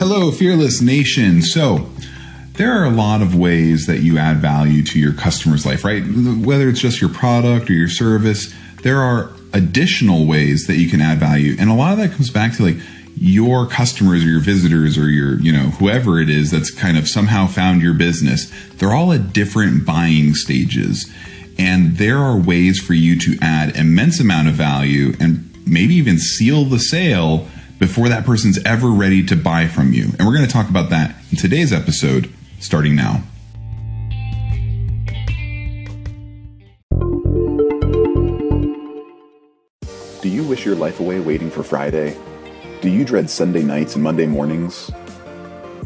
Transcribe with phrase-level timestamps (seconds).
[0.00, 1.42] Hello, Fearless Nation.
[1.42, 1.90] So,
[2.54, 6.02] there are a lot of ways that you add value to your customer's life, right?
[6.02, 8.50] Whether it's just your product or your service,
[8.82, 11.54] there are additional ways that you can add value.
[11.58, 12.76] And a lot of that comes back to like
[13.14, 17.06] your customers or your visitors or your, you know, whoever it is that's kind of
[17.06, 18.50] somehow found your business.
[18.76, 21.12] They're all at different buying stages.
[21.58, 26.16] And there are ways for you to add immense amount of value and maybe even
[26.16, 27.46] seal the sale
[27.80, 30.04] before that person's ever ready to buy from you.
[30.18, 33.22] And we're going to talk about that in today's episode starting now.
[40.20, 42.14] Do you wish your life away waiting for Friday?
[42.82, 44.90] Do you dread Sunday nights and Monday mornings?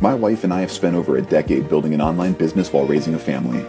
[0.00, 3.14] My wife and I have spent over a decade building an online business while raising
[3.14, 3.64] a family.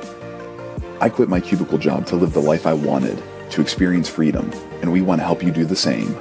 [1.00, 4.52] I quit my cubicle job to live the life I wanted, to experience freedom,
[4.82, 6.16] and we want to help you do the same.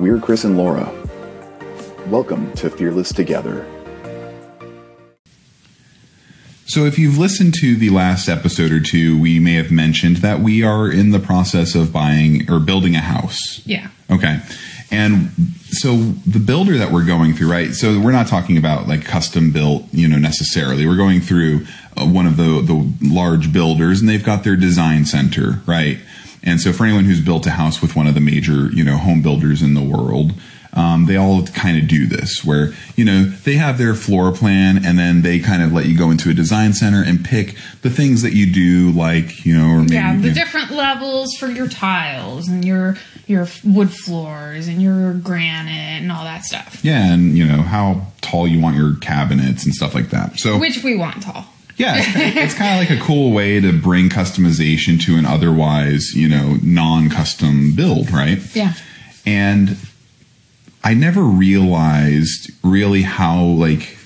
[0.00, 0.90] We're Chris and Laura.
[2.06, 3.66] Welcome to Fearless Together.
[6.66, 10.40] So, if you've listened to the last episode or two, we may have mentioned that
[10.40, 13.60] we are in the process of buying or building a house.
[13.66, 13.88] Yeah.
[14.10, 14.40] Okay.
[14.90, 15.30] And
[15.70, 17.72] so the builder that we're going through, right?
[17.72, 20.86] So we're not talking about like custom built, you know, necessarily.
[20.86, 25.04] We're going through uh, one of the the large builders, and they've got their design
[25.04, 25.98] center, right?
[26.42, 28.96] And so for anyone who's built a house with one of the major, you know,
[28.96, 30.32] home builders in the world,
[30.74, 34.82] um, they all kind of do this where you know they have their floor plan
[34.84, 37.90] and then they kind of let you go into a design center and pick the
[37.90, 41.34] things that you do like you know or maybe, Yeah, the you know, different levels
[41.38, 42.96] for your tiles and your
[43.26, 46.82] your wood floors and your granite and all that stuff.
[46.82, 50.58] yeah and you know how tall you want your cabinets and stuff like that so
[50.58, 51.44] Which we want tall.
[51.82, 56.14] Yeah it's, it's kind of like a cool way to bring customization to an otherwise
[56.14, 58.72] you know non-custom build right Yeah.
[59.26, 59.76] and
[60.84, 63.96] I never realized really how like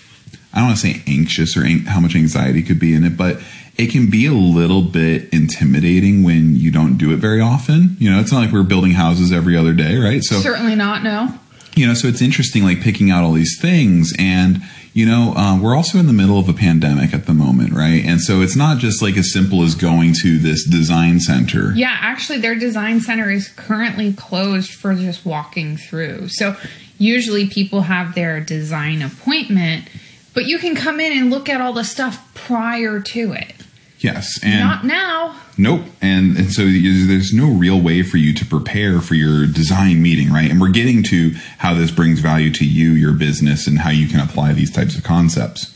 [0.52, 3.16] I don't want to say anxious or an- how much anxiety could be in it,
[3.16, 3.41] but
[3.76, 7.97] it can be a little bit intimidating when you don't do it very often.
[7.98, 10.22] You know, it's not like we're building houses every other day, right?
[10.22, 11.28] So Certainly not, no.
[11.76, 14.62] You know, so it's interesting, like picking out all these things, and
[14.94, 18.03] you know, uh, we're also in the middle of a pandemic at the moment, right?
[18.03, 21.72] And so it's not just like as simple as going to this design center.
[21.75, 26.28] Yeah, actually, their design center is currently closed for just walking through.
[26.28, 26.56] So
[26.97, 29.91] usually people have their design appointment,
[30.32, 33.56] but you can come in and look at all the stuff prior to it.
[33.99, 35.34] Yes, and Not now.
[35.59, 35.83] Nope.
[36.03, 40.03] And, and so you- there's no real way for you to prepare for your design
[40.03, 40.51] meeting, right?
[40.51, 44.07] And we're getting to how this brings value to you, your business, and how you
[44.07, 45.73] can apply these types of concepts.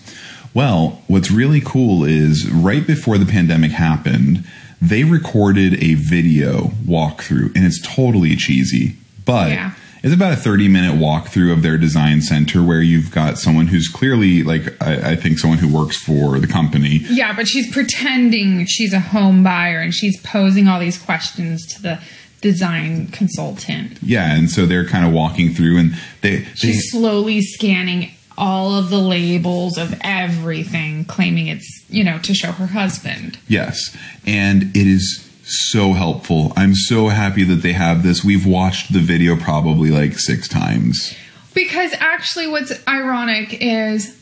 [0.52, 4.44] Well, what's really cool is right before the pandemic happened,
[4.82, 9.72] they recorded a video walkthrough, and it's totally cheesy, but Yeah.
[10.02, 13.88] It's about a 30 minute walkthrough of their design center where you've got someone who's
[13.88, 18.64] clearly like, I, I think someone who works for the company Yeah, but she's pretending
[18.66, 22.00] she's a home buyer and she's posing all these questions to the
[22.40, 23.98] design consultant.
[24.02, 28.74] Yeah, and so they're kind of walking through, and they, they She's slowly scanning all
[28.74, 33.38] of the labels of everything, claiming it's, you know, to show her husband.
[33.46, 33.94] yes,
[34.26, 36.52] and it is so helpful.
[36.56, 38.24] I'm so happy that they have this.
[38.24, 41.14] We've watched the video probably like six times.
[41.54, 44.16] Because actually, what's ironic is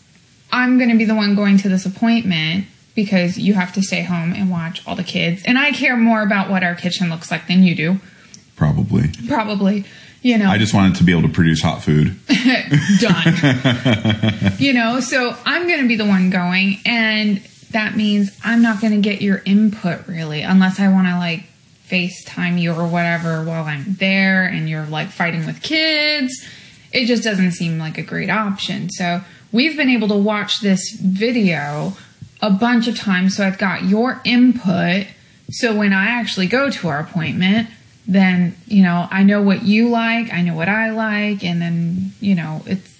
[0.50, 4.02] I'm going to be the one going to this appointment because you have to stay
[4.02, 5.42] home and watch all the kids.
[5.44, 8.00] And I care more about what our kitchen looks like than you do,
[8.56, 9.10] Probably.
[9.28, 9.84] probably.
[10.20, 12.18] You know, I just wanted to be able to produce hot food.
[13.00, 14.54] done.
[14.58, 17.40] you know, so I'm going to be the one going, and
[17.72, 21.44] that means I'm not going to get your input really, unless I want to like
[21.88, 26.32] FaceTime you or whatever while I'm there and you're like fighting with kids.
[26.92, 28.90] It just doesn't seem like a great option.
[28.90, 31.94] So we've been able to watch this video
[32.40, 35.06] a bunch of times, so I've got your input.
[35.50, 37.68] So when I actually go to our appointment,
[38.06, 42.12] then you know I know what you like, I know what I like, and then
[42.20, 42.97] you know it's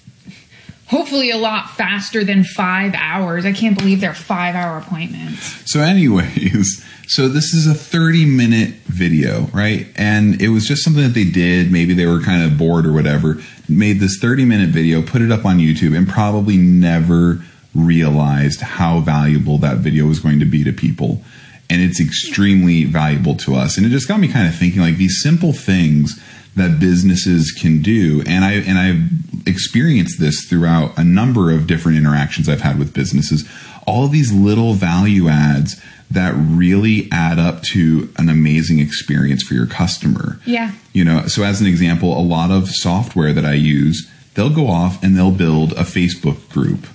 [0.89, 3.45] hopefully a lot faster than five hours.
[3.45, 5.71] I can't believe they're five hour appointments.
[5.71, 9.87] So, anyways, so this is a 30 minute video, right?
[9.95, 11.71] And it was just something that they did.
[11.71, 13.41] Maybe they were kind of bored or whatever.
[13.67, 17.41] Made this 30 minute video, put it up on YouTube, and probably never
[17.75, 21.23] realized how valuable that video was going to be to people.
[21.69, 23.77] And it's extremely valuable to us.
[23.77, 26.19] And it just got me kind of thinking like these simple things
[26.55, 31.97] that businesses can do and i and i've experienced this throughout a number of different
[31.97, 33.47] interactions i've had with businesses
[33.87, 35.81] all of these little value adds
[36.11, 40.71] that really add up to an amazing experience for your customer Yeah.
[40.93, 44.67] you know so as an example a lot of software that i use they'll go
[44.67, 46.85] off and they'll build a Facebook group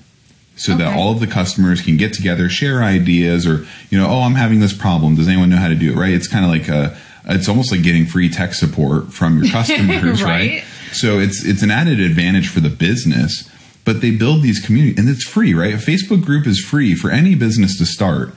[0.57, 4.21] so that all of the customers can get together, share ideas, or you know, oh,
[4.23, 5.17] I'm having this problem.
[5.17, 5.97] Does anyone know how to do it?
[5.97, 6.13] Right?
[6.13, 10.23] It's kind of like a, it's almost like getting free tech support from your customers,
[10.23, 10.51] right?
[10.51, 10.65] Right.
[10.93, 13.51] So it's it's an added advantage for the business,
[13.85, 15.75] but they build these community and it's free, right?
[15.75, 18.33] A Facebook group is free for any business to start.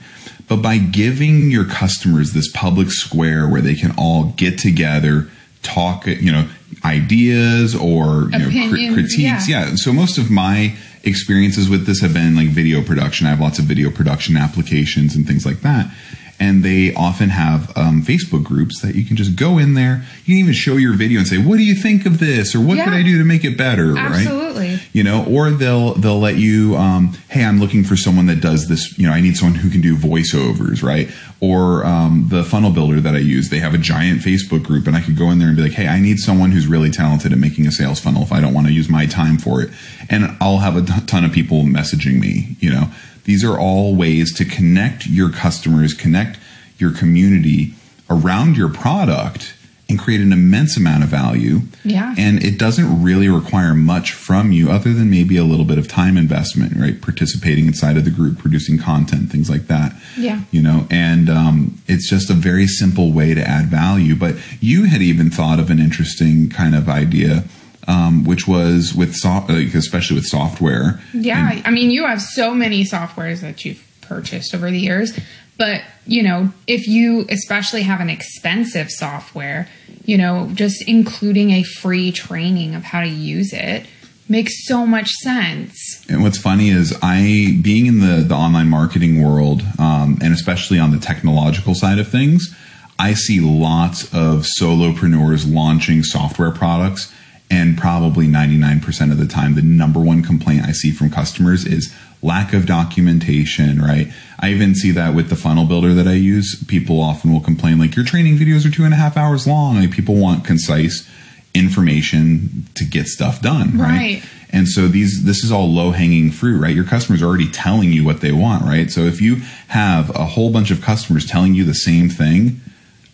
[0.48, 5.28] But by giving your customers this public square where they can all get together,
[5.62, 6.48] talk, you know,
[6.84, 9.68] ideas or you know, Opinions, critiques, yeah.
[9.68, 9.72] yeah.
[9.74, 10.74] So most of my
[11.04, 13.26] experiences with this have been like video production.
[13.26, 15.92] I have lots of video production applications and things like that.
[16.40, 20.04] And they often have um, Facebook groups that you can just go in there.
[20.24, 22.60] You can even show your video and say, "What do you think of this?" or
[22.60, 22.84] "What Yeah.
[22.84, 24.20] could I do to make it better?" Right?
[24.26, 24.78] Absolutely.
[24.92, 28.68] You know, or they'll they'll let you, um, "Hey, I'm looking for someone that does
[28.68, 28.96] this.
[28.96, 33.00] You know, I need someone who can do voiceovers, right?" Or um, the funnel builder
[33.00, 35.48] that I use, they have a giant Facebook group, and I could go in there
[35.48, 38.22] and be like, "Hey, I need someone who's really talented at making a sales funnel.
[38.22, 39.70] If I don't want to use my time for it,
[40.08, 42.56] and I'll have a ton of people messaging me.
[42.60, 42.90] You know,
[43.28, 46.38] these are all ways to connect your customers, connect
[46.78, 47.74] your community
[48.08, 49.52] around your product
[49.86, 51.60] and create an immense amount of value.
[51.84, 52.14] Yeah.
[52.16, 55.88] And it doesn't really require much from you other than maybe a little bit of
[55.88, 56.98] time investment, right?
[57.02, 59.92] Participating inside of the group, producing content, things like that.
[60.16, 60.40] Yeah.
[60.50, 64.16] You know, and um, it's just a very simple way to add value.
[64.16, 67.44] But you had even thought of an interesting kind of idea.
[67.88, 71.00] Um, which was with soft, like especially with software.
[71.14, 75.18] Yeah, I mean, you have so many softwares that you've purchased over the years,
[75.56, 79.68] but you know, if you especially have an expensive software,
[80.04, 83.86] you know, just including a free training of how to use it
[84.28, 86.04] makes so much sense.
[86.08, 90.78] And what's funny is I, being in the, the online marketing world, um, and especially
[90.78, 92.54] on the technological side of things,
[92.98, 97.12] I see lots of solopreneurs launching software products.
[97.50, 101.94] And probably 99% of the time, the number one complaint I see from customers is
[102.20, 104.12] lack of documentation, right?
[104.38, 106.62] I even see that with the funnel builder that I use.
[106.68, 109.76] People often will complain, like, your training videos are two and a half hours long.
[109.76, 111.08] Like, people want concise
[111.54, 113.88] information to get stuff done, right?
[113.88, 114.22] Right.
[114.50, 116.74] And so these this is all low hanging fruit, right?
[116.74, 118.90] Your customers are already telling you what they want, right?
[118.90, 122.60] So if you have a whole bunch of customers telling you the same thing,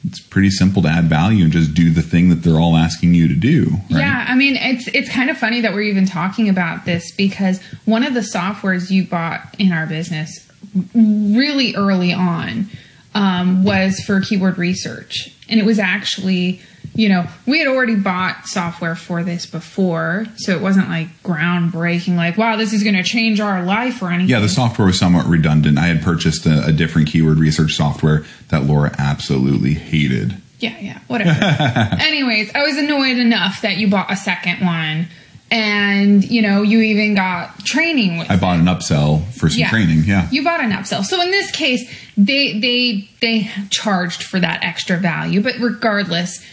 [0.07, 3.15] it's pretty simple to add value and just do the thing that they're all asking
[3.15, 4.01] you to do, right?
[4.01, 7.63] Yeah, I mean, it's it's kind of funny that we're even talking about this because
[7.87, 10.51] one of the softwares you bought in our business
[10.95, 12.69] really early on
[13.15, 16.61] um, was for keyword research, and it was actually,
[16.95, 22.17] you know, we had already bought software for this before, so it wasn't like groundbreaking,
[22.17, 24.31] like wow, this is going to change our life or anything.
[24.31, 25.77] Yeah, the software was somewhat redundant.
[25.77, 30.37] I had purchased a, a different keyword research software that Laura absolutely hated.
[30.61, 31.31] Yeah, yeah, whatever.
[32.01, 35.09] Anyways, I was annoyed enough that you bought a second one,
[35.51, 38.31] and you know, you even got training with.
[38.31, 40.05] I bought an upsell for some training.
[40.05, 40.29] Yeah.
[40.31, 41.03] You bought an upsell.
[41.03, 46.45] So in this case, they they they charged for that extra value, but regardless,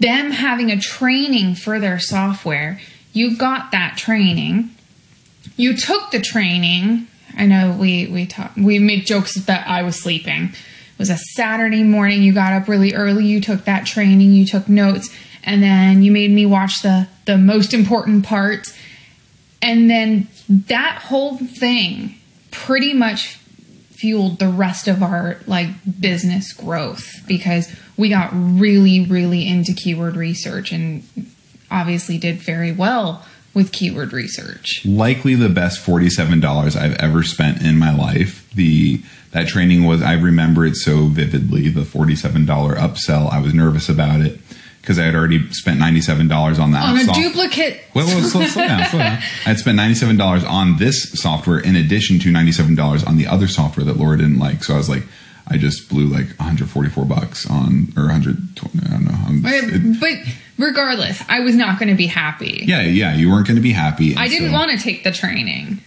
[0.00, 2.80] them having a training for their software,
[3.12, 4.70] you got that training.
[5.56, 7.06] You took the training.
[7.36, 10.44] I know we we talk, we make jokes that I was sleeping.
[10.44, 12.22] It was a Saturday morning.
[12.22, 13.24] You got up really early.
[13.24, 14.32] You took that training.
[14.32, 15.10] You took notes,
[15.42, 18.76] and then you made me watch the the most important parts.
[19.60, 22.16] And then that whole thing
[22.50, 23.38] pretty much
[24.02, 25.68] fueled the rest of our like
[26.00, 31.04] business growth because we got really really into keyword research and
[31.70, 34.82] obviously did very well with keyword research.
[34.84, 38.50] likely the best forty-seven dollars I've ever spent in my life.
[38.54, 41.68] The that training was I remember it so vividly.
[41.68, 43.30] The forty-seven dollar upsell.
[43.30, 44.40] I was nervous about it
[44.82, 46.84] because I had already spent ninety-seven dollars on that.
[46.84, 49.12] On a soft- duplicate Well, wait, slow, slow down, slow down.
[49.18, 53.26] I had spent ninety-seven dollars on this software in addition to ninety-seven dollars on the
[53.26, 54.62] other software that Laura didn't like.
[54.64, 55.04] So I was like,
[55.48, 58.80] I just blew like one hundred forty-four bucks on or one hundred twenty.
[58.86, 59.12] I don't know.
[59.12, 60.12] I'm- it- but
[60.58, 62.64] regardless, I was not going to be happy.
[62.66, 64.16] yeah, yeah, you weren't going to be happy.
[64.16, 65.80] I didn't so- want to take the training.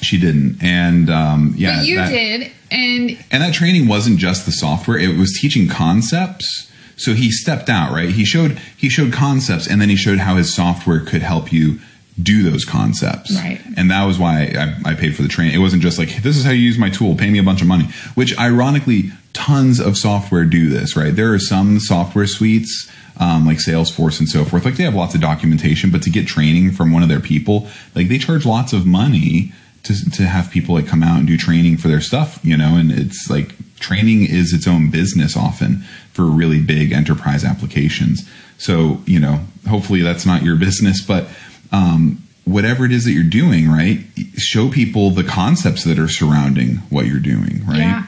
[0.00, 4.46] She didn't, and um, yeah, But you that- did and And that training wasn't just
[4.46, 6.70] the software; it was teaching concepts.
[6.98, 8.10] So he stepped out, right?
[8.10, 11.78] He showed he showed concepts, and then he showed how his software could help you
[12.20, 13.34] do those concepts.
[13.36, 13.60] Right.
[13.76, 15.54] And that was why I, I paid for the training.
[15.54, 17.62] It wasn't just like this is how you use my tool, pay me a bunch
[17.62, 17.88] of money.
[18.14, 21.14] Which, ironically, tons of software do this, right?
[21.14, 22.90] There are some software suites.
[23.20, 26.28] Um, like Salesforce and so forth, like they have lots of documentation, but to get
[26.28, 29.52] training from one of their people, like they charge lots of money
[29.82, 32.76] to, to have people like come out and do training for their stuff, you know,
[32.76, 35.82] and it's like training is its own business often
[36.12, 38.28] for really big enterprise applications.
[38.58, 41.28] So, you know, hopefully that's not your business, but
[41.72, 44.00] um, whatever it is that you're doing, right?
[44.36, 47.78] Show people the concepts that are surrounding what you're doing, right?
[47.78, 48.06] Yeah.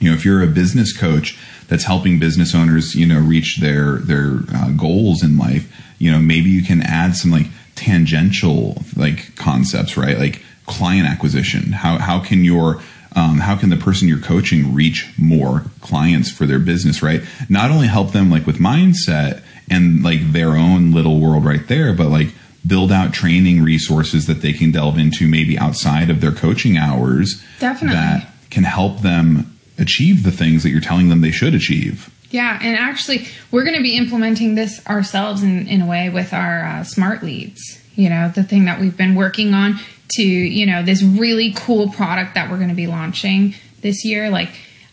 [0.00, 3.96] You know, if you're a business coach that's helping business owners, you know, reach their
[3.98, 9.34] their uh, goals in life, you know, maybe you can add some like tangential like
[9.36, 10.18] concepts, right?
[10.18, 11.72] Like client acquisition.
[11.72, 12.80] How how can your
[13.14, 17.22] um, how can the person you're coaching reach more clients for their business, right?
[17.48, 21.92] Not only help them like with mindset and like their own little world right there,
[21.92, 22.28] but like
[22.66, 27.42] build out training resources that they can delve into maybe outside of their coaching hours
[27.60, 27.96] Definitely.
[27.96, 32.10] that can help them achieve the things that you're telling them they should achieve.
[32.30, 36.32] Yeah, and actually, we're going to be implementing this ourselves in, in a way with
[36.32, 37.80] our uh, smart leads.
[37.94, 39.78] You know, the thing that we've been working on
[40.10, 44.30] to, you know, this really cool product that we're going to be launching this year.
[44.30, 44.50] Like,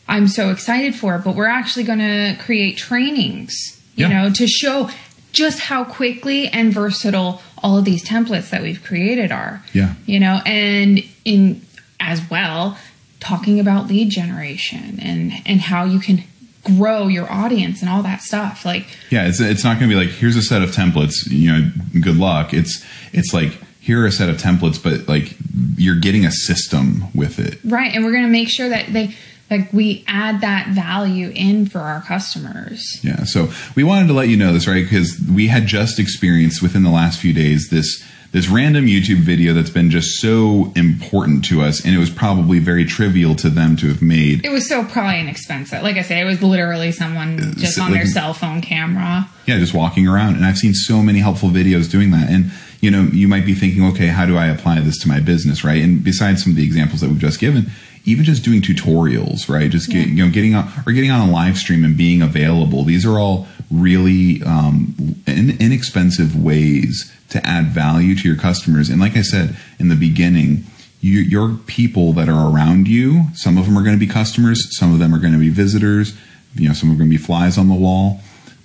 [0.08, 3.54] I'm so excited for it, but we're actually going to create trainings,
[3.96, 4.24] you Yeah.
[4.24, 4.90] know, to show
[5.32, 9.64] just how quickly and versatile all of these templates that we've created are.
[9.74, 9.94] Yeah.
[10.06, 11.62] You know, and in
[12.00, 12.78] as well,
[13.20, 16.24] talking about lead generation and and how you can
[16.64, 18.66] grow your audience and all that stuff.
[18.66, 21.52] Like Yeah, it's it's not going to be like here's a set of templates, you
[21.52, 22.54] know, good luck.
[22.54, 25.36] It's it's like here are a set of templates, but like
[25.76, 27.60] you're getting a system with it.
[27.66, 29.16] right, and we're going to make sure that they
[29.50, 33.00] like we add that value in for our customers.
[33.04, 34.84] Yeah, so we wanted to let you know this, right?
[34.84, 39.54] Because we had just experienced within the last few days this this random YouTube video
[39.54, 43.76] that's been just so important to us, and it was probably very trivial to them
[43.78, 44.46] to have made.
[44.46, 45.84] It was so probably inexpensive.
[45.84, 49.30] Like I said, it was literally someone just on their cell phone camera.
[49.46, 50.36] yeah, just walking around.
[50.36, 52.30] And I've seen so many helpful videos doing that.
[52.30, 55.20] And, you know, you might be thinking, okay, how do I apply this to my
[55.20, 55.84] business, right?
[55.84, 57.70] And besides some of the examples that we've just given,
[58.06, 59.70] even just doing tutorials, right?
[59.70, 62.84] Just get, you know, getting on or getting on a live stream and being available.
[62.84, 68.90] These are all really um, in, inexpensive ways to add value to your customers.
[68.90, 70.66] And like I said in the beginning,
[71.00, 74.78] you, your people that are around you, some of them are going to be customers,
[74.78, 76.18] some of them are going to be visitors,
[76.56, 78.22] you know, some are going to be flies on the wall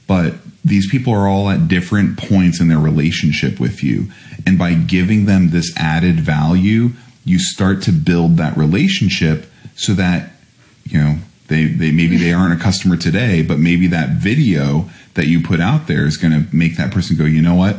[0.06, 4.08] but these people are all at different points in their relationship with you.
[4.46, 6.90] And by giving them this added value,
[7.26, 10.30] you start to build that relationship so that,
[10.84, 11.18] you know,
[11.48, 15.60] they, they maybe they aren't a customer today, but maybe that video that you put
[15.60, 17.76] out there is going to make that person go, you know what?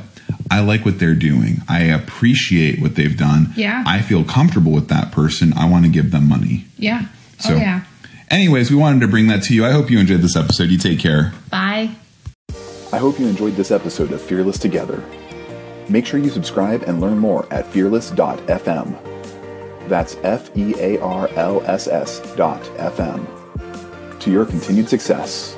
[0.51, 1.61] I like what they're doing.
[1.67, 3.53] I appreciate what they've done.
[3.55, 3.83] Yeah.
[3.87, 5.53] I feel comfortable with that person.
[5.53, 6.65] I want to give them money.
[6.77, 7.05] Yeah.
[7.05, 7.83] Oh, so, oh yeah.
[8.29, 9.65] anyways, we wanted to bring that to you.
[9.65, 10.69] I hope you enjoyed this episode.
[10.69, 11.33] You take care.
[11.49, 11.91] Bye.
[12.91, 15.03] I hope you enjoyed this episode of Fearless Together.
[15.89, 19.16] Make sure you subscribe and learn more at fearless.fm.
[19.87, 23.25] That's F E A R L S S dot FM.
[24.19, 25.56] To your continued success.